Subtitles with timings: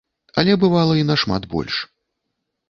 [0.41, 1.75] Але бывала і нашмат больш.